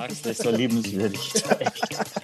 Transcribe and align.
magst, 0.00 0.24
der 0.24 0.32
ist 0.32 0.42
so 0.42 0.50
liebenswürdig. 0.50 1.32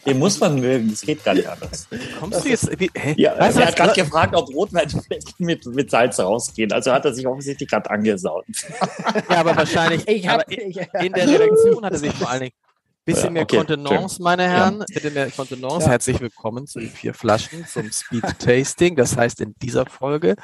Den 0.04 0.18
muss 0.18 0.40
man 0.40 0.58
mögen, 0.58 0.90
das 0.90 1.02
geht 1.02 1.22
gar 1.24 1.34
nicht 1.34 1.48
anders. 1.48 1.86
Kommst 2.18 2.44
du 2.44 2.48
jetzt? 2.48 2.80
Wie, 2.80 2.90
hä? 2.94 3.14
Ja, 3.16 3.38
Weißt 3.38 3.56
du, 3.56 3.60
er 3.60 3.68
hat 3.68 3.76
gerade 3.76 4.00
gefragt, 4.00 4.34
ob 4.34 4.48
Rotweinflecken 4.48 5.32
mit, 5.38 5.66
mit 5.66 5.90
Salz 5.90 6.18
rausgehen. 6.18 6.72
Also 6.72 6.92
hat 6.92 7.04
er 7.04 7.14
sich 7.14 7.26
offensichtlich 7.26 7.68
gerade 7.68 7.90
angesaut. 7.90 8.46
ja, 9.30 9.36
aber 9.36 9.56
wahrscheinlich. 9.56 10.06
Ich 10.08 10.28
aber 10.28 10.42
hab, 10.42 10.50
ich, 10.50 10.76
in 11.02 11.12
der 11.12 11.28
Redaktion 11.28 11.84
hat 11.84 11.92
er 11.92 11.98
sich 11.98 12.12
vor 12.14 12.30
allen 12.30 12.40
Dingen 12.40 12.54
ein 12.54 13.04
bisschen 13.04 13.24
Ja, 13.24 13.30
mehr 13.30 13.42
okay, 13.42 13.56
Kontenance, 13.58 14.22
meine 14.22 14.48
Herren. 14.48 14.84
Bitte 14.92 15.10
mehr 15.10 15.30
Kontenance. 15.30 15.84
Ja. 15.84 15.92
Herzlich 15.92 16.20
willkommen 16.20 16.66
zu 16.66 16.80
den 16.80 16.90
vier 16.90 17.14
Flaschen 17.14 17.66
zum 17.66 17.90
Speed 17.92 18.38
Tasting. 18.38 18.96
Das 18.96 19.16
heißt, 19.16 19.40
in 19.40 19.54
dieser 19.60 19.86
Folge 19.86 20.36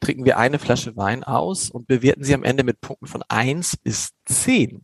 trinken 0.00 0.24
wir 0.24 0.38
eine 0.38 0.58
Flasche 0.58 0.96
Wein 0.96 1.24
aus 1.24 1.70
und 1.70 1.86
bewerten 1.86 2.24
sie 2.24 2.34
am 2.34 2.44
Ende 2.44 2.64
mit 2.64 2.80
Punkten 2.80 3.06
von 3.06 3.22
1 3.28 3.76
bis 3.76 4.10
10. 4.26 4.82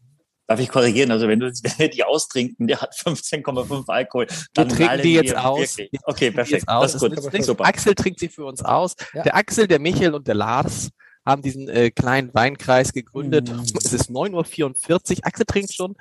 Darf 0.51 0.59
ich 0.59 0.69
korrigieren? 0.69 1.13
Also 1.13 1.29
wenn, 1.29 1.39
du, 1.39 1.47
wenn 1.63 1.79
wir 1.79 1.91
die 1.91 2.03
austrinken, 2.03 2.67
der 2.67 2.81
hat 2.81 2.93
15,5 2.97 3.89
Alkohol. 3.89 4.27
Dann 4.53 4.69
trinken 4.69 4.85
knallen 4.85 5.03
die 5.03 5.15
jetzt 5.15 5.31
wir 5.31 5.45
aus. 5.45 5.61
wirklich. 5.61 5.93
Wir 5.93 6.01
Okay, 6.07 6.31
perfekt. 6.33 6.65
Das 6.67 6.95
ist 6.97 7.01
gut. 7.01 7.45
Super. 7.45 7.67
Axel 7.67 7.95
trinkt 7.95 8.19
sie 8.19 8.29
für 8.29 8.45
uns 8.45 8.61
aus. 8.61 8.97
Ja. 9.15 9.23
Der 9.23 9.37
Axel, 9.37 9.69
der 9.69 9.79
Michael 9.79 10.13
und 10.13 10.27
der 10.27 10.35
Lars 10.35 10.91
haben 11.25 11.43
diesen 11.43 11.69
äh, 11.69 11.93
kleinen 11.93 12.35
Weinkreis 12.35 12.93
gegründet. 12.93 13.49
Mm. 13.49 13.61
Es 13.79 13.93
ist 13.93 14.11
9.44 14.11 14.91
Uhr. 14.91 15.19
Axel 15.23 15.47
trinkt 15.47 15.73
schon. 15.73 15.95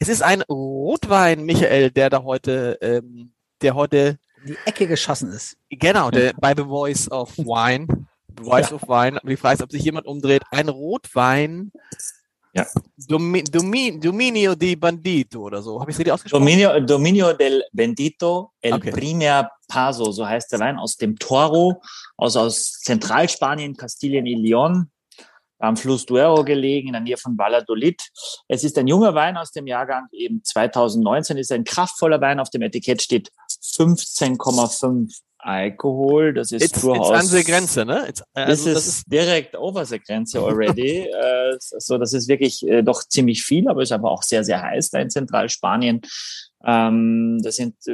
Es 0.00 0.08
ist 0.08 0.24
ein 0.24 0.42
Rotwein, 0.42 1.44
Michael, 1.44 1.92
der 1.92 2.10
da 2.10 2.24
heute, 2.24 2.76
ähm, 2.80 3.32
der 3.62 3.76
heute, 3.76 4.18
die 4.44 4.56
Ecke 4.64 4.88
geschossen 4.88 5.30
ist. 5.30 5.56
genau, 5.70 6.10
der 6.10 6.32
bei 6.40 6.52
The 6.56 6.64
Voice 6.64 7.08
of 7.12 7.38
Wine, 7.38 7.86
The 8.36 8.42
Voice 8.42 8.72
of 8.72 8.82
Wine, 8.88 9.20
die 9.22 9.36
Frage 9.36 9.54
ist, 9.54 9.62
ob 9.62 9.70
sich 9.70 9.84
jemand 9.84 10.06
umdreht, 10.06 10.42
ein 10.50 10.68
Rotwein, 10.68 11.70
Ja. 12.54 12.66
Domi, 13.08 13.42
Domi, 13.42 13.98
Dominio 13.98 14.54
di 14.54 14.76
Bandito 14.76 15.40
oder 15.40 15.60
so. 15.60 15.80
Habe 15.80 15.90
ich 15.90 15.96
es 15.96 15.98
richtig 15.98 16.12
ausgesprochen? 16.12 16.42
Dominio, 16.42 16.80
Dominio 16.80 17.32
del 17.32 17.64
Bendito 17.72 18.52
El 18.60 18.74
Okay. 18.74 18.92
Primer 18.92 19.50
Paso, 19.66 20.12
so 20.12 20.26
heißt 20.26 20.52
der 20.52 20.60
Wein, 20.60 20.78
aus 20.78 20.96
dem 20.96 21.16
Toro, 21.16 21.82
aus, 22.16 22.36
aus 22.36 22.78
Zentralspanien, 22.80 23.76
Kastilien 23.76 24.26
y 24.26 24.36
León, 24.36 24.86
am 25.58 25.76
Fluss 25.76 26.06
Duero 26.06 26.44
gelegen, 26.44 26.88
in 26.88 26.92
der 26.92 27.02
Nähe 27.02 27.16
von 27.16 27.36
Valladolid. 27.36 28.00
Es 28.46 28.62
ist 28.62 28.78
ein 28.78 28.86
junger 28.86 29.14
Wein 29.14 29.36
aus 29.36 29.50
dem 29.50 29.66
Jahrgang 29.66 30.06
eben 30.12 30.42
2019, 30.44 31.38
ist 31.38 31.50
ein 31.50 31.64
kraftvoller 31.64 32.20
Wein. 32.20 32.38
Auf 32.38 32.50
dem 32.50 32.62
Etikett 32.62 33.02
steht 33.02 33.32
15,5 33.62 35.20
Alkohol. 35.44 36.32
Das 36.34 36.52
ist 36.52 36.62
It's, 36.62 36.72
it's 36.72 36.82
durchaus. 36.82 37.10
an 37.10 37.30
der 37.30 37.44
Grenze, 37.44 37.84
ne? 37.84 38.08
It's, 38.08 38.22
Das, 38.34 38.48
also, 38.48 38.68
ist 38.70 38.76
das 38.76 38.86
ist 38.86 39.12
direkt 39.12 39.56
over 39.56 39.84
the 39.84 39.98
Grenze 39.98 40.38
already. 40.40 41.00
äh, 41.08 41.56
so, 41.58 41.98
das 41.98 42.12
ist 42.12 42.28
wirklich 42.28 42.66
äh, 42.66 42.82
doch 42.82 43.04
ziemlich 43.04 43.42
viel, 43.42 43.68
aber 43.68 43.82
ist 43.82 43.92
aber 43.92 44.10
auch 44.10 44.22
sehr, 44.22 44.44
sehr 44.44 44.62
heiß 44.62 44.90
da 44.90 45.00
in 45.00 45.10
Zentralspanien. 45.10 46.00
Ähm, 46.64 47.40
das 47.42 47.56
sind 47.56 47.74
äh, 47.86 47.92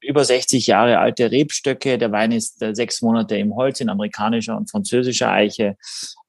über 0.00 0.24
60 0.24 0.66
Jahre 0.66 0.98
alte 0.98 1.30
Rebstöcke. 1.30 1.98
Der 1.98 2.10
Wein 2.10 2.32
ist 2.32 2.60
äh, 2.62 2.74
sechs 2.74 3.02
Monate 3.02 3.36
im 3.36 3.54
Holz 3.54 3.80
in 3.80 3.88
amerikanischer 3.88 4.56
und 4.56 4.70
französischer 4.70 5.30
Eiche 5.30 5.76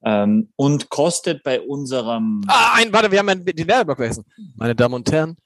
ähm, 0.03 0.51
und 0.55 0.89
kostet 0.89 1.43
bei 1.43 1.61
unserem 1.61 2.43
Ah, 2.47 2.75
ein, 2.75 2.93
warte, 2.93 3.11
wir 3.11 3.19
haben 3.19 3.29
einen, 3.29 3.45
den 3.45 3.67
Werbeblock 3.67 3.97
vergessen. 3.97 4.25
Meine 4.55 4.75
Damen 4.75 4.93
und 4.93 5.11
Herren, 5.11 5.37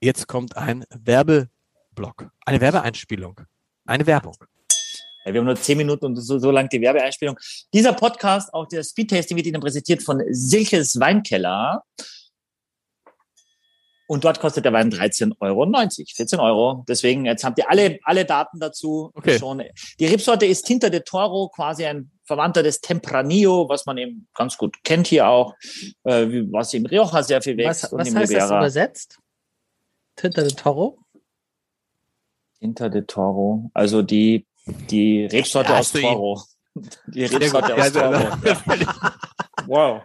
jetzt 0.00 0.28
kommt 0.28 0.56
ein 0.56 0.84
Werbeblock. 0.90 2.30
Eine 2.44 2.60
Werbeeinspielung. 2.60 3.40
Eine 3.88 4.06
Werbung. 4.06 4.36
Ja, 5.24 5.32
wir 5.32 5.40
haben 5.40 5.46
nur 5.46 5.56
zehn 5.56 5.78
Minuten 5.78 6.04
und 6.04 6.16
so, 6.16 6.38
so 6.38 6.50
lang 6.50 6.68
die 6.68 6.80
Werbeeinspielung. 6.80 7.38
Dieser 7.72 7.94
Podcast, 7.94 8.52
auch 8.52 8.66
der 8.68 8.84
Speed 8.84 9.10
Tasting, 9.10 9.36
wird 9.36 9.46
Ihnen 9.46 9.60
präsentiert 9.62 10.02
von 10.02 10.22
Silkes 10.30 11.00
Weinkeller. 11.00 11.82
Und 14.06 14.24
dort 14.24 14.40
kostet 14.40 14.64
der 14.66 14.72
Wein 14.74 14.90
13,90 14.90 15.36
Euro, 15.40 15.66
14 16.16 16.40
Euro. 16.40 16.84
Deswegen, 16.88 17.24
jetzt 17.26 17.44
habt 17.44 17.58
ihr 17.58 17.70
alle, 17.70 17.98
alle 18.04 18.24
Daten 18.26 18.58
dazu 18.58 19.10
Okay. 19.14 19.38
schon. 19.38 19.62
Die 19.98 20.06
Rebsorte 20.06 20.44
ist 20.46 20.64
Tinta 20.64 20.88
de 20.90 21.00
Toro, 21.00 21.48
quasi 21.48 21.84
ein 21.86 22.10
Verwandter 22.24 22.62
des 22.62 22.80
Tempranillo, 22.82 23.68
was 23.70 23.86
man 23.86 23.96
eben 23.98 24.28
ganz 24.34 24.56
gut 24.58 24.82
kennt 24.84 25.06
hier 25.06 25.28
auch, 25.28 25.54
äh, 26.04 26.26
was 26.50 26.72
in 26.74 26.84
Rioja 26.86 27.22
sehr 27.22 27.40
viel 27.42 27.56
wächst. 27.56 27.84
Was, 27.84 27.92
und 27.92 27.98
was 28.00 28.08
im 28.08 28.16
heißt 28.16 28.32
das 28.34 28.42
Ribera. 28.44 28.58
übersetzt? 28.58 29.18
Tinta 30.16 30.42
de 30.42 30.52
Toro? 30.52 30.98
Tinta 32.60 32.88
de 32.88 33.02
Toro, 33.02 33.70
also 33.74 34.02
die, 34.02 34.46
die 34.66 35.26
Rebsorte 35.26 35.72
Ja, 35.72 35.78
aus. 35.78 35.92
Toro. 35.92 36.42
Die. 37.08 37.24
Rebsorte 37.24 37.74
aus 37.74 37.92
Ja, 37.94 38.10
Toro. 38.10 38.36
ja. 38.44 39.14
Wow. 39.66 40.02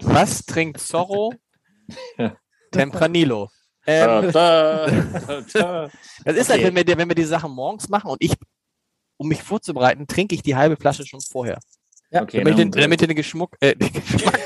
Was 0.00 0.44
trinkt 0.44 0.80
Zorro? 0.80 1.32
Tempranillo. 2.70 3.48
Ähm, 3.86 4.30
Da, 4.32 4.86
da, 4.86 5.40
da. 5.52 5.90
das 6.24 6.36
ist 6.36 6.48
halt, 6.48 6.60
Okay. 6.60 6.64
wenn 6.68 6.76
wir, 6.76 6.84
die- 6.84 6.96
wenn 6.96 7.08
wir 7.08 7.14
die 7.14 7.24
Sachen 7.24 7.52
morgens 7.52 7.88
machen 7.88 8.10
und 8.10 8.22
ich, 8.22 8.32
um 9.16 9.28
mich 9.28 9.42
vorzubereiten, 9.42 10.06
trinke 10.06 10.34
ich 10.34 10.42
die 10.42 10.56
halbe 10.56 10.76
Flasche 10.76 11.06
schon 11.06 11.20
vorher. 11.20 11.58
Okay, 12.10 12.38
damit, 12.38 12.52
ich 12.52 12.56
den, 12.56 12.70
damit 12.70 13.00
ich 13.02 13.08
den 13.08 13.16
Geschmack, 13.16 13.56
äh, 13.60 13.74
den 13.74 13.92
Geschmack 13.92 14.40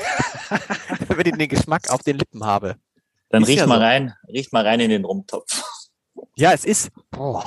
damit 1.07 1.27
ich 1.27 1.33
den 1.35 1.49
Geschmack 1.49 1.89
auf 1.89 2.01
den 2.03 2.17
Lippen 2.17 2.43
habe. 2.45 2.75
dann 3.29 3.43
ist 3.43 3.49
riecht 3.49 3.59
ja 3.59 3.67
mal 3.67 3.75
so. 3.77 3.81
rein, 3.81 4.13
riecht 4.27 4.51
mal 4.53 4.65
rein 4.65 4.79
in 4.79 4.89
den 4.89 5.05
Rumtopf. 5.05 5.63
Ja, 6.35 6.51
es 6.53 6.65
ist, 6.65 6.89
boah, 7.11 7.43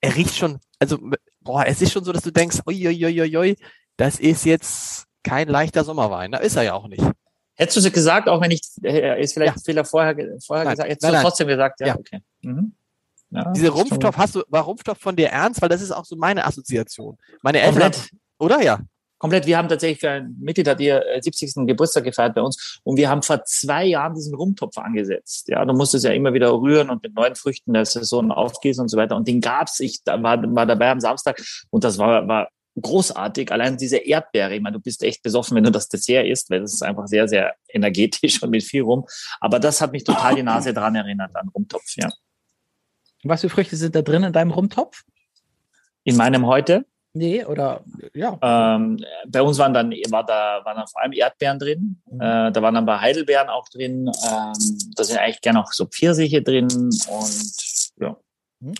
er 0.00 0.14
riecht 0.16 0.34
schon, 0.36 0.58
also, 0.78 0.98
boah, 1.40 1.64
es 1.66 1.80
ist 1.82 1.92
schon 1.92 2.04
so, 2.04 2.12
dass 2.12 2.22
du 2.22 2.30
denkst, 2.30 2.60
uiuiuiui, 2.66 3.56
das 3.96 4.18
ist 4.20 4.44
jetzt 4.44 5.06
kein 5.22 5.48
leichter 5.48 5.84
Sommerwein. 5.84 6.32
Da 6.32 6.38
ist 6.38 6.56
er 6.56 6.62
ja 6.64 6.74
auch 6.74 6.88
nicht. 6.88 7.02
Hättest 7.54 7.76
du 7.76 7.80
es 7.88 7.92
gesagt, 7.92 8.28
auch 8.28 8.40
wenn 8.40 8.50
ich, 8.50 8.62
äh, 8.82 9.20
ist 9.22 9.34
vielleicht 9.34 9.54
Ja. 9.56 9.60
ein 9.60 9.64
Fehler 9.64 9.84
vorher, 9.84 10.14
vorher 10.44 10.64
Nein, 10.64 10.72
gesagt, 10.74 10.88
hättest 10.90 11.02
nein, 11.02 11.10
du 11.12 11.16
nein. 11.16 11.22
trotzdem 11.24 11.48
gesagt, 11.48 11.80
ja, 11.80 11.86
Ja. 11.88 11.96
okay. 11.98 12.18
Mhm. 12.40 12.72
Ja, 13.30 13.50
Diese 13.52 13.68
Rumpftopf, 13.70 14.16
hast 14.18 14.34
du, 14.34 14.42
war 14.48 14.62
Rumpftopf 14.62 15.00
von 15.00 15.16
dir 15.16 15.28
ernst? 15.28 15.62
Weil 15.62 15.68
das 15.70 15.80
ist 15.80 15.90
auch 15.90 16.04
so 16.04 16.16
meine 16.16 16.44
Assoziation. 16.44 17.16
Meine 17.40 17.60
Eltern, 17.60 17.92
oder 18.38 18.60
ja? 18.62 18.78
Komplett. 19.22 19.46
Wir 19.46 19.56
haben 19.56 19.68
tatsächlich 19.68 20.00
für 20.00 20.10
ein 20.10 20.36
Mitglied 20.40 20.66
hat 20.66 20.80
ihr 20.80 21.00
äh, 21.06 21.22
70. 21.22 21.64
Geburtstag 21.64 22.02
gefeiert 22.02 22.34
bei 22.34 22.42
uns 22.42 22.80
und 22.82 22.96
wir 22.96 23.08
haben 23.08 23.22
vor 23.22 23.44
zwei 23.44 23.84
Jahren 23.84 24.14
diesen 24.14 24.34
Rumtopf 24.34 24.76
angesetzt. 24.78 25.48
Ja, 25.48 25.64
du 25.64 25.72
musst 25.74 25.94
es 25.94 26.02
ja 26.02 26.10
immer 26.10 26.34
wieder 26.34 26.52
rühren 26.52 26.90
und 26.90 27.04
mit 27.04 27.14
neuen 27.14 27.36
Früchten 27.36 27.72
der 27.72 27.84
Saison 27.84 28.32
aufgießen 28.32 28.82
und 28.82 28.88
so 28.88 28.96
weiter. 28.96 29.14
Und 29.14 29.28
den 29.28 29.40
gab's. 29.40 29.78
Ich 29.78 30.00
war, 30.04 30.42
war 30.42 30.66
dabei 30.66 30.90
am 30.90 30.98
Samstag 30.98 31.40
und 31.70 31.84
das 31.84 31.98
war, 31.98 32.26
war 32.26 32.48
großartig. 32.80 33.52
Allein 33.52 33.76
diese 33.76 33.98
Erdbeere, 33.98 34.56
ich 34.56 34.60
meine, 34.60 34.78
du 34.78 34.82
bist 34.82 35.04
echt 35.04 35.22
besoffen, 35.22 35.56
wenn 35.56 35.62
du 35.64 35.70
das 35.70 35.88
Dessert 35.88 36.26
isst, 36.26 36.50
weil 36.50 36.60
das 36.60 36.74
ist 36.74 36.82
einfach 36.82 37.06
sehr, 37.06 37.28
sehr 37.28 37.54
energetisch 37.68 38.42
und 38.42 38.50
mit 38.50 38.64
viel 38.64 38.82
rum. 38.82 39.06
Aber 39.40 39.60
das 39.60 39.80
hat 39.80 39.92
mich 39.92 40.02
total 40.02 40.34
die 40.34 40.42
Nase 40.42 40.74
dran 40.74 40.96
erinnert 40.96 41.30
an 41.36 41.48
Rumtopf, 41.48 41.94
ja. 41.94 42.10
Was 43.22 43.42
für 43.42 43.48
Früchte 43.48 43.76
sind 43.76 43.94
da 43.94 44.02
drin 44.02 44.24
in 44.24 44.32
deinem 44.32 44.50
Rumtopf? 44.50 45.04
In 46.02 46.16
meinem 46.16 46.44
heute, 46.46 46.84
Nee, 47.14 47.44
oder 47.44 47.84
ja. 48.14 48.38
ähm, 48.40 48.98
bei 49.28 49.42
uns 49.42 49.58
waren 49.58 49.74
dann, 49.74 49.90
war 50.10 50.24
da, 50.24 50.64
waren 50.64 50.76
dann 50.76 50.86
vor 50.86 51.02
allem 51.02 51.12
Erdbeeren 51.12 51.58
drin. 51.58 52.02
Mhm. 52.10 52.20
Äh, 52.20 52.52
da 52.52 52.62
waren 52.62 52.74
dann 52.74 52.84
ein 52.84 52.86
paar 52.86 53.00
Heidelbeeren 53.00 53.48
auch 53.48 53.68
drin. 53.68 54.06
Ähm, 54.06 54.78
da 54.96 55.04
sind 55.04 55.18
eigentlich 55.18 55.42
gerne 55.42 55.60
auch 55.60 55.72
so 55.72 55.86
Pfirsiche 55.86 56.42
drin 56.42 56.68
und 56.68 57.52
ja, 58.00 58.16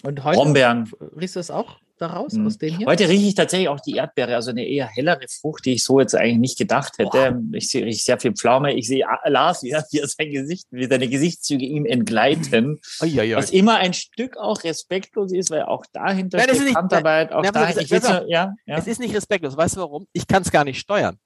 Und 0.02 0.24
heute 0.24 0.36
Brombeeren. 0.38 0.90
riechst 1.16 1.36
du 1.36 1.40
es 1.40 1.50
auch 1.50 1.76
daraus, 2.02 2.34
Mhm. 2.34 2.46
aus 2.46 2.58
dem 2.58 2.76
hier? 2.76 2.86
Heute 2.86 3.08
rieche 3.08 3.26
ich 3.28 3.34
tatsächlich 3.34 3.68
auch 3.68 3.80
die 3.80 3.92
Erdbeere, 3.96 4.34
also 4.34 4.50
eine 4.50 4.66
eher 4.66 4.86
hellere 4.86 5.26
Frucht, 5.28 5.64
die 5.64 5.72
ich 5.74 5.84
so 5.84 6.00
jetzt 6.00 6.14
eigentlich 6.14 6.38
nicht 6.38 6.58
gedacht 6.58 6.98
hätte. 6.98 7.40
Ich 7.52 7.70
sehe 7.70 7.90
sehr 7.92 8.18
viel 8.20 8.32
Pflaume. 8.34 8.74
Ich 8.74 8.88
sehe 8.88 9.06
ah, 9.08 9.28
Lars, 9.28 9.62
wie 9.62 9.70
er 9.70 9.84
wie 9.90 9.98
er 10.00 10.08
sein 10.08 10.30
Gesicht, 10.30 10.66
wie 10.70 10.86
seine 10.86 11.08
Gesichtszüge 11.08 11.64
ihm 11.64 11.86
entgleiten. 11.86 12.80
Uiuiui. 13.00 13.36
Was 13.36 13.50
immer 13.50 13.76
ein 13.76 13.94
Stück 13.94 14.36
auch 14.36 14.62
respektlos 14.64 15.32
ist, 15.32 15.50
weil 15.50 15.62
auch 15.62 15.86
dahinter 15.92 16.38
Nein, 16.38 16.46
das 16.48 16.56
ist 16.56 16.62
steht 16.62 16.68
nicht- 16.70 16.76
Handarbeit, 16.76 17.32
auch 17.32 17.42
nein, 17.42 17.52
das- 17.54 17.76
ich 17.78 17.88
so, 17.88 18.12
ja, 18.26 18.54
ja. 18.66 18.76
Es 18.76 18.86
ist 18.86 18.98
nicht 19.00 19.14
respektlos. 19.14 19.56
Weißt 19.56 19.76
du 19.76 19.80
warum? 19.80 20.06
Ich 20.12 20.26
kann 20.26 20.42
es 20.42 20.50
gar 20.50 20.64
nicht 20.64 20.78
steuern. 20.80 21.16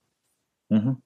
Mhm. 0.68 1.02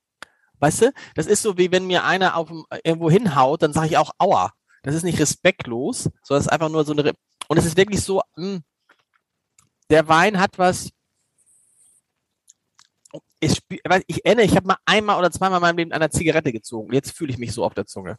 Weißt 0.58 0.82
du? 0.82 0.92
Das 1.14 1.26
ist 1.26 1.42
so, 1.42 1.56
wie 1.56 1.70
wenn 1.72 1.86
mir 1.86 2.04
einer 2.04 2.36
auf 2.36 2.48
dem, 2.48 2.64
irgendwo 2.84 3.10
hinhaut, 3.10 3.62
dann 3.62 3.72
sage 3.72 3.86
ich 3.88 3.96
auch 3.96 4.10
Aua. 4.18 4.52
Das 4.82 4.94
ist 4.94 5.02
nicht 5.04 5.18
respektlos, 5.18 6.10
sondern 6.22 6.40
es 6.40 6.46
ist 6.46 6.52
einfach 6.52 6.68
nur 6.70 6.84
so 6.84 6.92
eine. 6.92 7.04
Re 7.04 7.12
und 7.48 7.58
es 7.58 7.64
ist 7.66 7.76
wirklich 7.76 8.02
so, 8.02 8.22
mh, 8.36 8.60
der 9.90 10.08
Wein 10.08 10.38
hat 10.38 10.58
was. 10.58 10.90
Ich, 13.40 13.60
ich 14.06 14.24
erinnere, 14.24 14.44
ich 14.44 14.54
habe 14.54 14.66
mal 14.66 14.76
einmal 14.84 15.18
oder 15.18 15.30
zweimal 15.30 15.58
in 15.58 15.62
meinem 15.62 15.76
Leben 15.78 15.92
an 15.92 16.02
einer 16.02 16.10
Zigarette 16.10 16.52
gezogen. 16.52 16.92
Jetzt 16.92 17.12
fühle 17.12 17.32
ich 17.32 17.38
mich 17.38 17.52
so 17.52 17.64
auf 17.64 17.74
der 17.74 17.86
Zunge. 17.86 18.16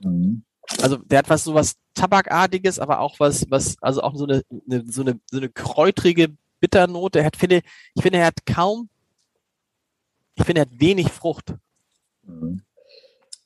Mhm. 0.00 0.44
Also 0.80 0.96
der 0.96 1.18
hat 1.18 1.30
was 1.30 1.44
so 1.44 1.54
was 1.54 1.76
Tabakartiges, 1.94 2.78
aber 2.78 3.00
auch 3.00 3.18
was, 3.20 3.50
was, 3.50 3.76
also 3.82 4.02
auch 4.02 4.14
so 4.16 4.24
eine, 4.24 4.42
eine 4.70 4.84
so 4.90 5.02
eine, 5.02 5.20
so 5.30 5.38
eine 5.38 5.48
kräutrige 5.48 6.34
Bitternote. 6.60 7.20
Er 7.20 7.26
hat, 7.26 7.36
finde, 7.36 7.62
ich 7.94 8.02
finde, 8.02 8.18
er 8.18 8.26
hat 8.26 8.46
kaum, 8.46 8.88
ich 10.34 10.44
finde, 10.44 10.62
er 10.62 10.66
hat 10.66 10.80
wenig 10.80 11.10
Frucht. 11.10 11.54
Mhm. 12.22 12.62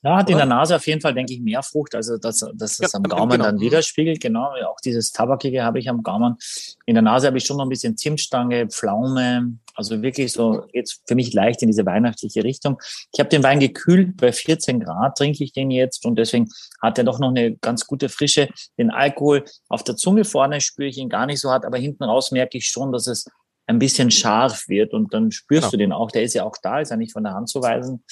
Ja, 0.07 0.17
hat 0.17 0.29
in 0.29 0.37
der 0.37 0.45
Nase 0.45 0.75
auf 0.75 0.87
jeden 0.87 1.01
Fall, 1.01 1.13
denke 1.13 1.33
ich, 1.33 1.39
mehr 1.41 1.61
Frucht, 1.63 1.93
also 1.95 2.17
dass, 2.17 2.39
dass 2.55 2.77
das 2.77 2.91
Ja, 2.93 2.97
am 2.97 3.03
genau. 3.03 3.17
Gaumen 3.17 3.39
dann 3.39 3.55
Mhm. 3.55 3.59
widerspiegelt. 3.61 4.21
Genau, 4.21 4.51
auch 4.67 4.79
dieses 4.83 5.11
Tabakige 5.11 5.63
habe 5.63 5.79
ich 5.79 5.89
am 5.89 6.01
Gaumen. 6.03 6.37
In 6.85 6.95
der 6.95 7.01
Nase 7.01 7.27
habe 7.27 7.37
ich 7.37 7.45
schon 7.45 7.57
noch 7.57 7.65
ein 7.65 7.69
bisschen 7.69 7.97
Zimtstange, 7.97 8.67
Pflaume. 8.67 9.57
Also 9.75 10.01
wirklich 10.01 10.31
so, 10.31 10.63
geht's 10.71 11.01
für 11.07 11.13
mich 11.15 11.33
leicht 11.33 11.61
in 11.61 11.67
diese 11.67 11.85
weihnachtliche 11.85 12.43
Richtung. 12.43 12.79
Ich 13.13 13.19
habe 13.19 13.29
den 13.29 13.43
Wein 13.43 13.59
gekühlt, 13.59 14.17
bei 14.17 14.31
14 14.31 14.79
Grad 14.79 15.17
trinke 15.17 15.43
ich 15.43 15.51
den 15.53 15.69
jetzt 15.69 16.05
und 16.05 16.15
deswegen 16.17 16.47
hat 16.81 16.97
er 16.97 17.03
doch 17.03 17.19
noch 17.19 17.29
eine 17.29 17.55
ganz 17.57 17.85
gute 17.85 18.09
Frische. 18.09 18.49
Den 18.79 18.89
Alkohol 18.89 19.45
auf 19.69 19.83
der 19.83 19.95
Zunge 19.95 20.23
vorne 20.25 20.61
spüre 20.61 20.87
ich 20.89 20.97
ihn 20.97 21.09
gar 21.09 21.25
nicht 21.27 21.41
so 21.41 21.51
hart, 21.51 21.63
aber 21.65 21.77
hinten 21.77 22.05
raus 22.05 22.31
merke 22.31 22.57
ich 22.57 22.65
schon, 22.67 22.91
dass 22.91 23.05
es 23.07 23.25
ein 23.67 23.77
bisschen 23.79 24.09
scharf 24.09 24.67
wird 24.69 24.93
und 24.93 25.13
dann 25.13 25.31
spürst 25.31 25.63
Genau. 25.63 25.71
du 25.71 25.77
den 25.77 25.91
auch. 25.91 26.09
Der 26.09 26.23
ist 26.23 26.33
ja 26.33 26.43
auch 26.45 26.55
da, 26.63 26.79
ist 26.79 26.89
ja 26.89 26.95
nicht 26.97 27.11
von 27.11 27.23
der 27.23 27.33
Hand 27.33 27.49
zu 27.49 27.61
weisen. 27.61 28.03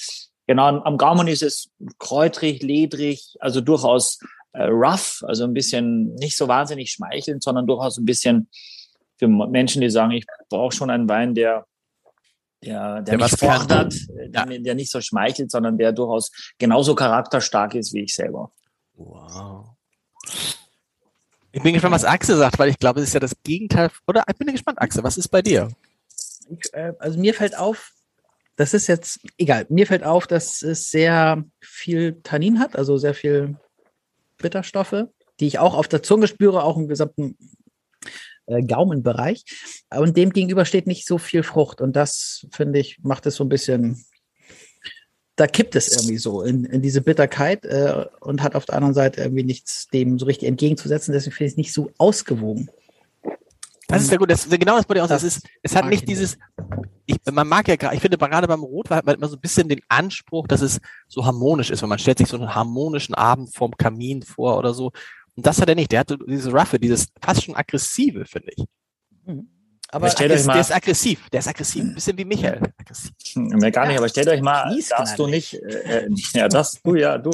Genau, 0.46 0.66
am- 0.80 0.96
Gaumen 0.98 1.26
ist 1.28 1.42
es 1.42 1.70
kräutrig, 1.98 2.62
ledrig, 2.62 3.36
also 3.40 3.60
durchaus 3.60 4.18
äh, 4.52 4.62
rough, 4.64 5.22
also 5.26 5.44
ein 5.44 5.52
bisschen 5.54 6.14
nicht 6.14 6.36
so 6.36 6.46
wahnsinnig 6.48 6.90
schmeichelnd, 6.92 7.42
sondern 7.42 7.66
durchaus 7.66 7.98
ein 7.98 8.04
bisschen 8.04 8.48
für 9.18 9.28
Menschen, 9.28 9.80
die 9.80 9.90
sagen, 9.90 10.12
ich 10.12 10.26
brauche 10.48 10.74
schon 10.74 10.90
einen 10.90 11.08
Wein, 11.08 11.34
der 11.34 11.66
der, 12.64 13.02
der, 13.02 13.02
Der 13.02 13.18
mich 13.18 13.36
fordert, 13.36 13.94
der, 14.08 14.46
mir- 14.46 14.60
der 14.62 14.74
nicht 14.74 14.90
so 14.90 15.00
schmeichelt, 15.00 15.50
sondern 15.50 15.76
der 15.78 15.92
durchaus 15.92 16.30
genauso 16.58 16.94
charakterstark 16.94 17.74
ist 17.74 17.92
wie 17.92 18.04
ich 18.04 18.14
selber. 18.14 18.50
Wow. 18.94 19.66
Ich 21.52 21.62
bin 21.62 21.72
gespannt, 21.74 21.94
was 21.94 22.04
Axel 22.04 22.36
sagt, 22.36 22.58
weil 22.58 22.70
ich 22.70 22.78
glaube, 22.78 23.00
es 23.00 23.08
ist 23.08 23.14
ja 23.14 23.20
das 23.20 23.34
Gegenteil. 23.44 23.90
Oder 24.06 24.24
ich 24.28 24.36
bin 24.36 24.48
gespannt, 24.48 24.80
Axel, 24.80 25.02
was 25.04 25.16
ist 25.16 25.28
bei 25.28 25.42
dir? 25.42 25.70
Ich, 26.50 26.72
äh, 26.74 26.92
also 26.98 27.18
mir 27.18 27.34
fällt 27.34 27.56
auf, 27.58 27.92
das 28.56 28.72
ist 28.72 28.86
jetzt 28.86 29.20
egal. 29.38 29.66
Mir 29.68 29.86
fällt 29.86 30.02
auf, 30.02 30.26
dass 30.26 30.62
es 30.62 30.90
sehr 30.90 31.44
viel 31.60 32.20
Tannin 32.22 32.58
hat, 32.58 32.76
also 32.76 32.96
sehr 32.96 33.14
viel 33.14 33.56
Bitterstoffe, 34.38 35.04
die 35.40 35.46
ich 35.46 35.58
auch 35.58 35.74
auf 35.74 35.88
der 35.88 36.02
Zunge 36.02 36.26
spüre, 36.26 36.64
auch 36.64 36.76
im 36.76 36.88
gesamten 36.88 37.36
äh, 38.46 38.62
Gaumenbereich. 38.62 39.44
Und 39.94 40.16
dem 40.16 40.32
gegenüber 40.32 40.64
steht 40.64 40.86
nicht 40.86 41.06
so 41.06 41.18
viel 41.18 41.42
Frucht. 41.42 41.80
Und 41.80 41.94
das, 41.96 42.46
finde 42.50 42.78
ich, 42.78 42.98
macht 43.02 43.26
es 43.26 43.36
so 43.36 43.44
ein 43.44 43.48
bisschen. 43.48 44.04
Da 45.36 45.46
kippt 45.46 45.76
es 45.76 45.94
irgendwie 45.94 46.16
so 46.16 46.40
in, 46.40 46.64
in 46.64 46.80
diese 46.80 47.02
Bitterkeit 47.02 47.66
äh, 47.66 48.06
und 48.20 48.42
hat 48.42 48.54
auf 48.54 48.64
der 48.64 48.76
anderen 48.76 48.94
Seite 48.94 49.20
irgendwie 49.20 49.44
nichts 49.44 49.86
dem 49.88 50.18
so 50.18 50.24
richtig 50.24 50.48
entgegenzusetzen. 50.48 51.12
Deswegen 51.12 51.36
finde 51.36 51.48
ich 51.48 51.52
es 51.52 51.58
nicht 51.58 51.72
so 51.74 51.90
ausgewogen. 51.98 52.70
Das 53.86 54.02
ist 54.02 54.10
ja 54.10 54.16
gut, 54.16 54.30
das, 54.30 54.48
genau 54.48 54.76
das 54.76 54.86
bei 54.86 54.94
dir 54.94 55.04
aus. 55.04 55.10
Das 55.10 55.22
Es, 55.22 55.36
ist, 55.36 55.46
es 55.62 55.76
hat 55.76 55.84
nicht 55.86 56.02
ich 56.02 56.06
dieses, 56.06 56.38
ich, 57.06 57.18
man 57.32 57.48
mag 57.48 57.68
ja 57.68 57.76
gerade, 57.76 57.94
ich 57.94 58.00
finde 58.00 58.18
gerade 58.18 58.48
beim 58.48 58.62
Rotwein 58.62 58.98
hat 58.98 59.06
man 59.06 59.16
immer 59.16 59.28
so 59.28 59.36
ein 59.36 59.40
bisschen 59.40 59.68
den 59.68 59.80
Anspruch, 59.88 60.46
dass 60.48 60.60
es 60.60 60.80
so 61.06 61.24
harmonisch 61.24 61.70
ist, 61.70 61.82
weil 61.82 61.88
man 61.88 61.98
stellt 61.98 62.18
sich 62.18 62.28
so 62.28 62.36
einen 62.36 62.54
harmonischen 62.54 63.14
Abend 63.14 63.54
vorm 63.54 63.76
Kamin 63.76 64.22
vor 64.22 64.58
oder 64.58 64.74
so. 64.74 64.92
Und 65.36 65.46
das 65.46 65.60
hat 65.60 65.68
er 65.68 65.74
nicht. 65.74 65.92
Der 65.92 66.00
hat 66.00 66.08
so 66.08 66.16
diese 66.16 66.50
Ruffe, 66.52 66.78
dieses 66.78 67.08
fast 67.20 67.44
schon 67.44 67.54
aggressive, 67.54 68.24
finde 68.24 68.50
ich. 68.56 68.64
Aber 69.90 70.10
Stellt 70.10 70.30
Der 70.30 70.34
euch 70.36 70.40
ist, 70.40 70.46
mal- 70.46 70.52
der 70.54 70.60
ist 70.62 70.74
aggressiv. 70.74 71.28
Der 71.30 71.38
ist 71.40 71.48
aggressiv. 71.48 71.82
Ein 71.84 71.94
bisschen 71.94 72.18
wie 72.18 72.24
Michael. 72.24 72.60
Aggressiv. 72.78 73.12
Mehr 73.36 73.70
gar 73.70 73.86
nicht, 73.86 73.98
aber 73.98 74.08
stell 74.08 74.28
euch 74.28 74.40
mal, 74.42 74.70
Fließt 74.72 74.92
darfst 74.92 75.18
du 75.18 75.26
nicht, 75.26 75.54
äh, 75.54 76.06
äh, 76.06 76.08
ja, 76.34 76.48
das, 76.48 76.80
du, 76.82 76.94
ja, 76.96 77.18
du, 77.18 77.30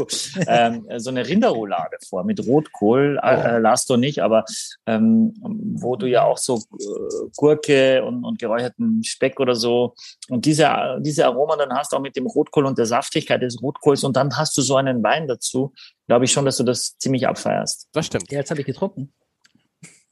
ähm, 0.47 0.87
so 0.99 1.11
eine 1.11 1.27
Rinderroulade 1.27 1.97
vor 2.09 2.25
mit 2.25 2.45
Rotkohl, 2.47 3.19
äh, 3.23 3.57
äh, 3.57 3.59
lasst 3.59 3.89
du 3.89 3.97
nicht, 3.97 4.23
aber 4.23 4.45
ähm, 4.87 5.33
wo 5.43 5.97
du 5.97 6.07
ja 6.07 6.25
auch 6.25 6.39
so 6.39 6.57
äh, 6.57 7.29
Gurke 7.37 8.05
und, 8.05 8.25
und 8.25 8.39
geräucherten 8.39 9.03
Speck 9.05 9.41
oder 9.41 9.55
so 9.55 9.95
und 10.29 10.45
diese, 10.45 10.69
diese 11.01 11.27
Aromen 11.27 11.59
dann 11.59 11.73
hast, 11.73 11.95
auch 11.95 12.01
mit 12.01 12.17
dem 12.17 12.27
Rotkohl 12.27 12.67
und 12.67 12.77
der 12.79 12.87
Saftigkeit 12.87 13.41
des 13.43 13.63
Rotkohls 13.63 14.05
und 14.05 14.17
dann 14.17 14.37
hast 14.37 14.57
du 14.59 14.63
so 14.63 14.77
einen 14.77 15.03
Wein 15.03 15.27
dazu, 15.27 15.73
glaube 16.07 16.25
ich 16.27 16.33
schon, 16.33 16.45
dass 16.45 16.57
du 16.59 16.65
das 16.65 16.99
ziemlich 16.99 17.27
abfeierst. 17.27 17.89
Das 17.93 18.07
stimmt. 18.07 18.31
Ja, 18.31 18.39
jetzt 18.41 18.51
habe 18.51 18.61
ich 18.61 18.67
getrunken. 18.67 19.13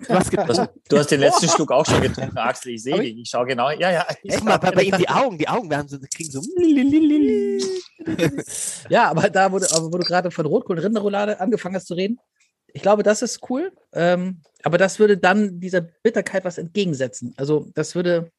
Du 0.06 0.14
hast 0.14 0.30
ge- 0.30 0.44
Du 0.88 0.98
hast, 0.98 1.10
den 1.10 1.20
letzten 1.20 1.48
Schluck 1.48 1.70
auch 1.72 1.84
schon 1.86 2.00
getrunken, 2.00 2.36
Axel, 2.38 2.72
ich 2.72 2.82
sehe 2.82 3.00
dich, 3.00 3.16
ich 3.18 3.28
schaue 3.28 3.46
genau, 3.46 3.70
ja, 3.70 3.90
ja. 3.92 4.06
Ich 4.22 4.34
Guck 4.34 4.44
mal, 4.44 4.56
bei, 4.58 4.70
bei 4.72 4.82
ihm 4.84 4.96
die 4.98 5.08
Augen, 5.08 5.38
die 5.38 5.48
Augen 5.48 5.70
werden 5.70 5.88
so, 5.88 5.98
kriegen 6.12 6.30
so. 6.30 6.40
Ja, 8.88 9.10
aber 9.10 9.28
da, 9.30 9.52
wo 9.52 9.58
du, 9.58 9.66
wo 9.66 9.98
du 9.98 10.04
gerade 10.04 10.30
von 10.30 10.46
Rotkohl 10.46 10.76
und 10.78 10.84
Rinderroulade 10.84 11.40
angefangen 11.40 11.74
hast 11.76 11.86
zu 11.86 11.94
reden, 11.94 12.18
ich 12.72 12.82
glaube, 12.82 13.02
das 13.02 13.22
ist 13.22 13.40
cool. 13.50 13.72
Ähm, 13.92 14.42
aber 14.62 14.78
das 14.78 14.98
würde 14.98 15.18
dann 15.18 15.60
dieser 15.60 15.80
Bitterkeit 15.80 16.44
was 16.44 16.58
entgegensetzen. 16.58 17.34
Also 17.36 17.68
das 17.74 17.94
würde 17.94 18.30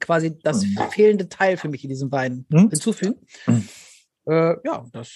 quasi 0.00 0.38
das 0.42 0.62
Mhm. 0.64 0.78
fehlende 0.90 1.28
Teil 1.28 1.56
für 1.56 1.68
mich 1.68 1.84
in 1.84 1.90
diesem 1.90 2.10
Wein 2.10 2.46
Mhm. 2.48 2.70
hinzufügen. 2.70 3.16
Mhm. 3.46 3.68
Äh, 4.26 4.54
ja, 4.64 4.84
das. 4.92 5.10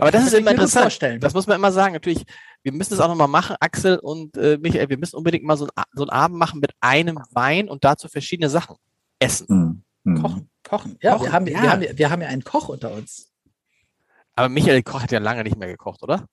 Aber 0.00 0.10
das 0.10 0.24
ist 0.24 0.30
kann 0.30 0.38
ich 0.38 0.40
immer 0.42 0.50
interessant. 0.52 0.84
Vorstellen. 0.84 1.20
Das 1.20 1.34
muss 1.34 1.46
man 1.46 1.56
immer 1.56 1.72
sagen. 1.72 1.94
Natürlich, 1.94 2.24
wir 2.62 2.72
müssen 2.72 2.94
es 2.94 3.00
auch 3.00 3.08
nochmal 3.08 3.28
machen, 3.28 3.56
Axel 3.60 3.98
und 3.98 4.36
äh, 4.36 4.58
Michael. 4.60 4.88
Wir 4.88 4.98
müssen 4.98 5.16
unbedingt 5.16 5.44
mal 5.44 5.56
so, 5.56 5.66
ein, 5.66 5.84
so 5.92 6.02
einen 6.02 6.10
Abend 6.10 6.38
machen 6.38 6.60
mit 6.60 6.72
einem 6.80 7.18
Wein 7.32 7.68
und 7.68 7.84
dazu 7.84 8.08
verschiedene 8.08 8.50
Sachen 8.50 8.76
essen. 9.18 9.46
Hm, 9.48 9.82
hm. 10.04 10.22
Kochen, 10.22 10.50
kochen. 10.62 10.98
Ja, 11.02 11.12
Kochen, 11.12 11.24
wir, 11.24 11.32
haben, 11.32 11.46
ja. 11.46 11.62
Wir, 11.62 11.70
haben, 11.70 11.98
wir 11.98 12.10
haben 12.10 12.22
ja 12.22 12.28
einen 12.28 12.44
Koch 12.44 12.68
unter 12.68 12.92
uns. 12.92 13.32
Aber 14.34 14.48
Michael 14.48 14.82
Koch 14.82 15.02
hat 15.02 15.10
ja 15.10 15.18
lange 15.18 15.42
nicht 15.42 15.58
mehr 15.58 15.68
gekocht, 15.68 16.02
oder? 16.02 16.26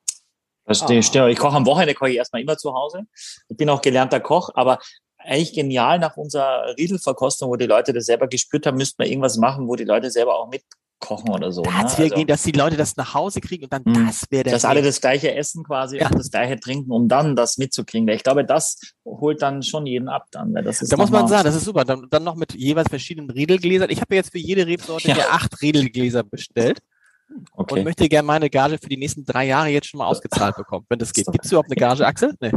Das 0.65 0.81
Ah. 0.81 0.89
Ich 0.89 1.37
koche 1.37 1.55
am 1.55 1.65
Wochenende, 1.65 1.93
koche 1.93 2.11
ich 2.11 2.17
erstmal 2.17 2.41
immer 2.41 2.57
zu 2.57 2.73
Hause. 2.73 3.05
Ich 3.49 3.57
bin 3.57 3.69
auch 3.69 3.81
gelernter 3.81 4.19
Koch, 4.19 4.49
aber 4.55 4.79
eigentlich 5.17 5.53
genial 5.53 5.99
nach 5.99 6.17
unserer 6.17 6.75
Riedelverkostung, 6.77 7.49
wo 7.49 7.55
die 7.55 7.65
Leute 7.65 7.93
das 7.93 8.05
selber 8.05 8.27
gespürt 8.27 8.65
haben, 8.65 8.77
müsste 8.77 8.95
man 8.99 9.07
irgendwas 9.07 9.37
machen, 9.37 9.67
wo 9.67 9.75
die 9.75 9.83
Leute 9.83 10.11
selber 10.11 10.39
auch 10.39 10.51
mitkochen 10.99 11.29
oder 11.29 11.51
so. 11.51 11.61
Da 11.63 11.71
Ne? 11.71 11.77
Also, 11.83 12.03
gegeben, 12.03 12.27
dass 12.27 12.43
die 12.43 12.51
Leute 12.51 12.77
das 12.77 12.95
nach 12.97 13.13
Hause 13.13 13.41
kriegen 13.41 13.65
und 13.65 13.73
dann 13.73 13.83
Mhm. 13.85 14.07
das 14.07 14.25
wäre 14.29 14.43
der 14.43 14.53
dass 14.53 14.65
alle 14.65 14.79
Weg. 14.81 14.85
das 14.87 15.01
gleiche 15.01 15.33
essen 15.35 15.63
quasi 15.63 15.97
Ja. 15.97 16.07
und 16.09 16.17
das 16.19 16.31
gleiche 16.31 16.59
trinken, 16.59 16.91
um 16.91 17.07
dann 17.07 17.35
das 17.35 17.57
mitzukriegen. 17.57 18.07
Weil 18.07 18.15
ich 18.15 18.23
glaube, 18.23 18.45
das 18.45 18.79
holt 19.05 19.41
dann 19.41 19.63
schon 19.63 19.85
jeden 19.85 20.09
ab 20.09 20.25
dann. 20.31 20.53
Weil 20.53 20.63
das 20.63 20.81
ist 20.81 20.91
Da 20.91 20.97
muss 20.97 21.09
man 21.11 21.21
nochmal- 21.23 21.37
sagen, 21.37 21.45
das 21.45 21.55
ist 21.55 21.65
super. 21.65 21.83
Dann, 21.85 22.07
dann 22.09 22.23
noch 22.23 22.35
mit 22.35 22.53
jeweils 22.53 22.89
verschiedenen 22.89 23.29
Riedelgläsern. 23.29 23.89
Ich 23.89 24.01
habe 24.01 24.15
ja 24.15 24.19
jetzt 24.21 24.31
für 24.31 24.37
jede 24.39 24.65
Rebsorte 24.67 25.09
Ja. 25.09 25.17
acht 25.31 25.61
Riedelgläser 25.61 26.23
bestellt 26.23 26.79
und 27.51 27.71
Okay. 27.71 27.83
möchte 27.83 28.07
gerne 28.07 28.25
meine 28.25 28.49
Gage 28.49 28.77
für 28.81 28.89
die 28.89 28.97
nächsten 28.97 29.25
drei 29.25 29.45
Jahre 29.45 29.69
jetzt 29.69 29.87
schon 29.87 29.97
mal 29.99 30.07
ausgezahlt 30.07 30.55
bekommen, 30.55 30.85
wenn 30.89 30.99
das 30.99 31.13
geht. 31.13 31.25
Gibt 31.31 31.45
es 31.45 31.51
überhaupt 31.51 31.69
eine 31.69 31.75
Gage, 31.75 32.05
Axel? 32.05 32.33
Nee. 32.39 32.51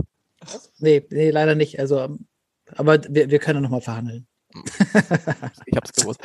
Nee, 0.79 1.05
nee, 1.11 1.31
leider 1.31 1.55
nicht. 1.57 1.81
Also, 1.81 2.17
aber 2.77 2.99
wir, 3.09 3.29
wir 3.31 3.39
können 3.41 3.63
noch 3.63 3.71
mal 3.71 3.81
verhandeln. 3.81 4.27
Ich 5.67 5.77
hab's 5.77 5.93
gewusst. 5.93 6.21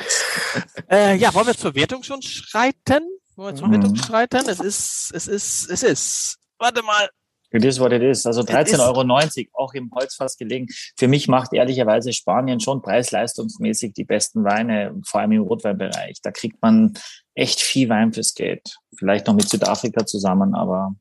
äh, 0.90 1.16
ja, 1.16 1.32
wollen 1.34 1.46
wir 1.46 1.56
zur 1.56 1.74
Wertung 1.74 2.02
schon 2.02 2.22
schreiten? 2.22 3.02
Wollen 3.36 3.54
wir 3.54 3.56
zur 3.56 3.68
Mhm. 3.68 3.72
Wertung 3.72 3.96
schreiten? 3.96 4.48
Es 4.48 4.60
ist, 4.60 5.12
es 5.14 5.26
ist, 5.26 5.70
es 5.70 5.82
ist. 5.82 6.38
Warte 6.58 6.82
mal. 6.82 7.08
It 7.50 7.64
is 7.64 7.78
what 7.78 7.92
it 7.92 8.02
is. 8.02 8.26
Also 8.26 8.40
is. 8.42 8.48
13,90 8.48 8.80
Euro, 8.80 9.64
auch 9.64 9.74
im 9.74 9.90
Holzfass 9.94 10.36
gelegen. 10.36 10.66
Für 10.96 11.06
mich 11.06 11.28
macht 11.28 11.52
ehrlicherweise 11.52 12.12
Spanien 12.12 12.58
schon 12.58 12.82
preis-leistungsmäßig 12.82 13.92
die 13.92 14.04
besten 14.04 14.42
Weine, 14.44 15.00
vor 15.06 15.20
allem 15.20 15.32
im 15.32 15.42
Rotweinbereich. 15.42 16.18
Da 16.20 16.32
kriegt 16.32 16.60
man 16.62 16.94
echt 17.34 17.60
viel 17.60 17.88
Wein 17.88 18.12
fürs 18.12 18.34
Geld. 18.34 18.76
Vielleicht 18.96 19.28
noch 19.28 19.34
mit 19.34 19.48
Südafrika 19.48 20.04
zusammen, 20.04 20.54
aber 20.56 20.96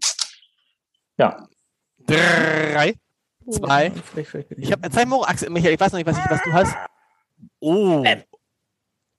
ja. 1.17 1.47
Drei. 2.05 2.93
Zwei. 3.49 3.91
Ich 4.57 4.71
habe, 4.71 5.05
mal, 5.07 5.23
Axel, 5.23 5.49
Michael, 5.49 5.73
ich 5.73 5.79
weiß 5.79 5.91
noch 5.91 5.97
nicht, 5.97 6.07
was, 6.07 6.17
ich, 6.17 6.29
was 6.29 6.41
du 6.43 6.53
hast. 6.53 6.75
Oh. 7.65 8.03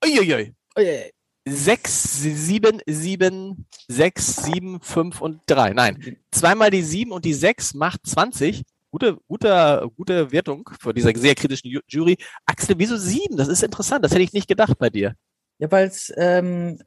Uiuiui. 0.04 0.54
Oh, 0.76 0.80
ja, 0.80 0.92
ja. 0.92 1.04
Sechs, 1.46 2.20
sieben, 2.22 2.80
sieben, 2.86 3.66
sechs, 3.88 4.36
sieben, 4.36 4.80
fünf 4.80 5.20
und 5.20 5.40
drei. 5.46 5.72
Nein, 5.72 6.18
zweimal 6.30 6.70
die 6.70 6.82
sieben 6.82 7.12
und 7.12 7.24
die 7.24 7.34
sechs 7.34 7.74
macht 7.74 8.06
20. 8.06 8.62
Gute, 8.90 9.18
gute, 9.26 9.88
gute 9.96 10.30
Wertung 10.30 10.68
für 10.78 10.94
diese 10.94 11.12
sehr 11.16 11.34
kritischen 11.34 11.70
Ju- 11.70 11.82
Jury. 11.88 12.16
Axel, 12.46 12.76
wieso 12.78 12.96
sieben? 12.96 13.36
Das 13.36 13.48
ist 13.48 13.62
interessant. 13.62 14.04
Das 14.04 14.12
hätte 14.12 14.22
ich 14.22 14.32
nicht 14.32 14.48
gedacht 14.48 14.78
bei 14.78 14.88
dir. 14.90 15.14
Ja, 15.58 15.70
weil 15.70 15.86
es 15.88 16.12
ähm, 16.16 16.80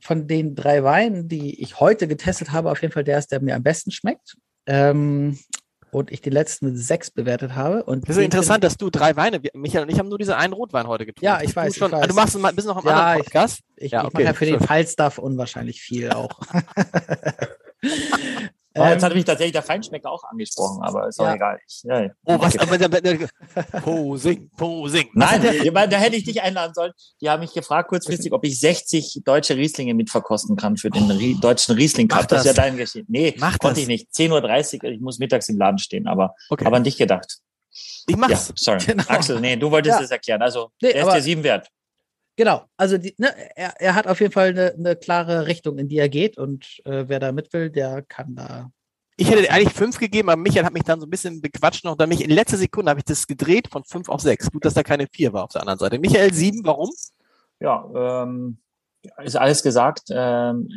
von 0.00 0.26
den 0.26 0.54
drei 0.54 0.82
Weinen, 0.84 1.28
die 1.28 1.60
ich 1.62 1.80
heute 1.80 2.08
getestet 2.08 2.52
habe, 2.52 2.70
auf 2.70 2.80
jeden 2.82 2.92
Fall 2.92 3.04
der 3.04 3.18
ist, 3.18 3.32
der 3.32 3.40
mir 3.40 3.54
am 3.56 3.62
besten 3.62 3.90
schmeckt. 3.90 4.36
Ähm, 4.66 5.38
und 5.92 6.10
ich 6.12 6.20
den 6.20 6.32
letzten 6.32 6.76
sechs 6.76 7.10
bewertet 7.10 7.54
habe. 7.54 7.84
Und 7.84 8.08
Das 8.08 8.16
ist 8.16 8.22
interessant, 8.24 8.62
dass 8.64 8.76
du 8.76 8.90
drei 8.90 9.16
Weine, 9.16 9.40
Michael 9.54 9.84
und 9.84 9.90
ich 9.90 9.98
haben 9.98 10.08
nur 10.08 10.18
diese 10.18 10.36
einen 10.36 10.52
Rotwein 10.52 10.86
heute 10.86 11.06
getrunken. 11.06 11.24
Ja, 11.26 11.40
ich 11.42 11.50
Du 11.50 11.56
weiß, 11.56 11.72
ich 11.72 11.78
Schon, 11.78 11.92
weiß. 11.92 12.06
Du 12.08 12.14
machst 12.14 12.38
mal, 12.38 12.52
bist 12.52 12.66
noch 12.66 12.80
im 12.82 12.88
Ja, 12.88 12.94
anderen 12.96 13.18
ich- 13.20 13.24
Podcast. 13.26 13.56
find- 13.56 13.66
Ich, 13.76 13.92
Ja, 13.92 14.00
ich 14.00 14.06
okay, 14.06 14.14
mache 14.14 14.24
ja 14.24 14.32
für 14.34 14.46
den. 14.46 14.60
Fallstuff 14.60 15.18
unwahrscheinlich 15.18 15.80
viel 15.80 16.10
auch. 16.10 16.40
Oh, 18.76 18.84
jetzt 18.84 19.02
ähm, 19.02 19.06
hat 19.06 19.14
mich 19.14 19.24
tatsächlich 19.24 19.52
der 19.52 19.62
Feinschmecker 19.62 20.10
auch 20.10 20.22
angesprochen, 20.24 20.80
aber 20.82 21.08
ist 21.08 21.18
auch 21.18 21.24
Ja. 21.24 21.34
egal. 21.34 21.58
Ich, 21.66 21.82
ja, 21.82 22.02
ja. 22.02 22.10
Oh, 22.24 22.38
was? 22.40 22.56
Aber, 22.56 22.74
aber, 22.74 22.98
aber, 22.98 23.80
Posing, 23.82 24.48
Posing. 24.56 25.08
Nein, 25.14 25.42
ja, 25.64 25.74
weil 25.74 25.88
da 25.88 25.96
hätte 25.96 26.16
ich 26.16 26.24
dich 26.24 26.40
einladen 26.40 26.72
sollen. 26.74 26.92
Die 27.20 27.28
haben 27.28 27.40
mich 27.40 27.52
gefragt 27.52 27.88
kurzfristig, 27.88 28.32
ob 28.32 28.44
ich 28.44 28.60
60 28.60 29.22
deutsche 29.24 29.56
Rieslinge 29.56 29.94
mitverkosten 29.94 30.54
kann 30.56 30.76
für 30.76 30.90
den 30.90 31.10
Rie 31.10 31.36
deutschen 31.40 31.74
Riesling 31.74 32.06
Cup. 32.08 32.20
Mach 32.22 32.26
Das 32.26 32.40
ist 32.40 32.46
ja 32.46 32.52
das. 32.52 32.64
dein 32.64 32.76
Geschehen. 32.76 33.06
Nee, 33.08 33.34
Mach 33.38 33.58
konnte 33.58 33.74
das. 33.74 33.82
ich 33.82 33.88
nicht. 33.88 34.08
10.30 34.12 34.84
Uhr, 34.84 34.90
ich 34.90 35.00
muss 35.00 35.18
mittags 35.18 35.48
im 35.48 35.58
Laden 35.58 35.78
stehen, 35.78 36.06
aber, 36.06 36.34
Okay. 36.48 36.64
aber 36.64 36.76
an 36.76 36.84
dich 36.84 36.96
gedacht. 36.96 37.38
ich 37.72 38.04
Ja, 38.08 38.16
mach's. 38.16 38.52
sorry. 38.56 38.78
Genau. 38.86 39.02
Axel, 39.08 39.40
nee, 39.40 39.56
du 39.56 39.70
wolltest 39.70 39.98
Ja. 39.98 40.04
es 40.04 40.10
erklären. 40.10 40.42
Also, 40.42 40.70
Nee, 40.82 40.92
der 40.92 41.06
ist 41.08 41.14
dir 41.14 41.22
sieben 41.22 41.42
wert. 41.42 41.68
Genau. 42.40 42.64
Also 42.78 42.96
die, 42.96 43.14
ne, 43.18 43.34
er, 43.54 43.74
er 43.78 43.94
hat 43.94 44.06
auf 44.06 44.18
jeden 44.18 44.32
Fall 44.32 44.48
eine, 44.48 44.72
eine 44.72 44.96
klare 44.96 45.46
Richtung, 45.46 45.76
in 45.76 45.88
die 45.88 45.98
er 45.98 46.08
geht 46.08 46.38
und 46.38 46.80
äh, 46.86 47.04
wer 47.06 47.20
da 47.20 47.32
mit 47.32 47.52
will, 47.52 47.68
der 47.68 48.00
kann 48.00 48.34
da. 48.34 48.70
Ich 49.18 49.30
hätte 49.30 49.50
eigentlich 49.50 49.74
fünf 49.74 49.98
gegeben, 49.98 50.30
aber 50.30 50.40
Michael 50.40 50.64
hat 50.64 50.72
mich 50.72 50.84
dann 50.84 51.00
so 51.00 51.06
ein 51.06 51.10
bisschen 51.10 51.42
bequatscht 51.42 51.84
noch. 51.84 51.96
Dann 51.96 52.08
mich 52.08 52.24
in 52.24 52.30
letzter 52.30 52.56
Sekunde 52.56 52.88
habe 52.88 53.00
ich 53.00 53.04
das 53.04 53.26
gedreht 53.26 53.68
von 53.70 53.84
fünf 53.84 54.08
auf 54.08 54.22
sechs. 54.22 54.50
Gut, 54.50 54.64
dass 54.64 54.72
da 54.72 54.82
keine 54.82 55.06
vier 55.12 55.34
war 55.34 55.44
auf 55.44 55.52
der 55.52 55.60
anderen 55.60 55.78
Seite. 55.78 55.98
Michael 55.98 56.32
sieben, 56.32 56.64
warum? 56.64 56.88
Ja, 57.60 58.22
ähm, 58.22 58.56
ist 59.22 59.36
alles 59.36 59.62
gesagt. 59.62 60.04
Ähm, 60.10 60.68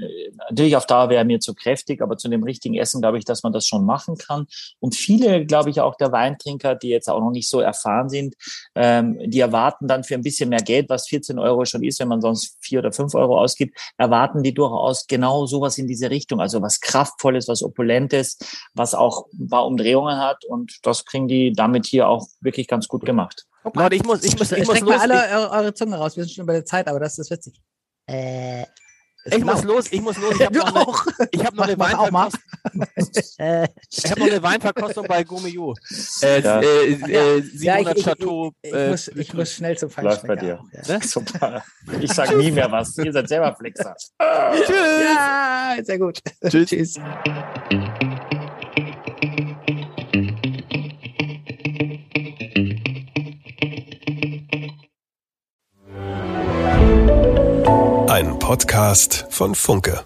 natürlich 0.49 0.75
auf 0.75 0.85
Dauer 0.85 1.09
wäre 1.09 1.25
mir 1.25 1.39
zu 1.39 1.53
kräftig, 1.53 2.01
aber 2.01 2.17
zu 2.17 2.29
dem 2.29 2.43
richtigen 2.43 2.75
Essen 2.75 3.01
glaube 3.01 3.17
ich, 3.17 3.25
dass 3.25 3.43
man 3.43 3.51
das 3.51 3.65
schon 3.65 3.85
machen 3.85 4.17
kann. 4.17 4.47
Und 4.79 4.95
viele, 4.95 5.45
glaube 5.45 5.69
ich, 5.69 5.81
auch 5.81 5.95
der 5.95 6.11
Weintrinker, 6.11 6.75
die 6.75 6.89
jetzt 6.89 7.09
auch 7.09 7.19
noch 7.19 7.31
nicht 7.31 7.49
so 7.49 7.59
erfahren 7.59 8.09
sind, 8.09 8.35
ähm, 8.75 9.17
die 9.25 9.39
erwarten 9.39 9.87
dann 9.87 10.03
für 10.03 10.13
ein 10.15 10.21
bisschen 10.21 10.49
mehr 10.49 10.61
Geld, 10.61 10.89
was 10.89 11.07
14 11.07 11.37
Euro 11.37 11.65
schon 11.65 11.83
ist, 11.83 11.99
wenn 11.99 12.07
man 12.07 12.21
sonst 12.21 12.57
vier 12.61 12.79
oder 12.79 12.91
fünf 12.91 13.13
Euro 13.15 13.39
ausgibt, 13.39 13.77
erwarten 13.97 14.43
die 14.43 14.53
durchaus 14.53 15.07
genau 15.07 15.45
sowas 15.45 15.77
in 15.77 15.87
diese 15.87 16.09
Richtung. 16.09 16.39
Also 16.39 16.61
was 16.61 16.79
Kraftvolles, 16.79 17.47
was 17.47 17.61
Opulentes, 17.61 18.37
was 18.73 18.93
auch 18.93 19.25
ein 19.33 19.49
paar 19.49 19.65
Umdrehungen 19.65 20.17
hat. 20.17 20.45
Und 20.45 20.79
das 20.83 21.05
kriegen 21.05 21.27
die 21.27 21.51
damit 21.53 21.85
hier 21.85 22.07
auch 22.07 22.27
wirklich 22.41 22.67
ganz 22.67 22.87
gut 22.87 23.05
gemacht. 23.05 23.45
Leute, 23.73 23.95
ich 23.95 24.03
muss, 24.03 24.23
ich 24.23 24.37
muss, 24.37 24.51
ich 24.51 24.59
muss 24.59 24.77
Streckt 24.77 24.85
mal 24.85 24.93
los. 24.93 25.01
alle 25.01 25.25
Ich, 25.25 25.33
eure, 25.33 25.51
eure 25.51 25.73
Zunge 25.73 25.95
raus. 25.95 26.17
Wir 26.17 26.25
sind 26.25 26.35
schon 26.35 26.45
bei 26.45 26.53
der 26.53 26.65
Zeit, 26.65 26.87
aber 26.87 26.99
das 26.99 27.17
ist 27.17 27.31
witzig. 27.31 27.61
Äh, 28.07 28.63
ich 29.25 29.45
muss 29.45 29.63
los, 29.63 29.85
ich 29.89 30.01
muss 30.01 30.17
los. 30.17 30.35
Ich 30.37 30.45
habe 30.45 30.57
noch, 30.57 30.65
eine- 30.67 30.79
auch. 30.87 31.05
ich 31.31 31.45
hab 31.45 31.53
noch, 31.55 31.63
eine. 31.63 31.77
Weinverkostung- 31.79 32.39
Äh, 33.37 33.67
ich 33.89 34.11
hab 34.11 34.19
noch 34.19 34.25
eine 34.27 34.43
Weinverkostung 34.43 35.05
bei 35.07 35.23
Gomeo. 35.23 35.73
Äh, 36.21 36.41
Ja. 36.41 36.59
äh, 36.59 36.65
äh, 36.91 37.39
ja, 37.39 37.41
700 37.85 37.93
ich, 37.93 37.99
ich, 37.99 38.03
Chateau. 38.05 38.51
ich, 38.61 38.73
äh, 38.73 38.89
muss, 38.89 39.07
ich 39.07 39.33
muss 39.33 39.51
schnell 39.53 39.77
zum 39.77 39.87
Läuft 39.95 40.23
bei 40.27 40.35
Feinschmecker. 40.35 40.61
dir. 40.73 40.81
Ja. 40.87 40.97
Ne? 40.97 41.03
Super. 41.07 41.63
Ich 42.01 42.11
sage 42.11 42.35
nie 42.35 42.51
mehr 42.51 42.69
was. 42.69 42.97
Ihr 42.97 43.13
seid 43.13 43.29
selber 43.29 43.55
Flexer. 43.55 43.95
Tschüss. 43.95 44.69
ja, 44.69 45.75
sehr 45.83 45.99
gut. 45.99 46.19
Tschüss. 46.49 46.69
Tschüss. 46.69 46.95
Podcast 58.43 59.25
von 59.29 59.55
Funke. 59.55 60.03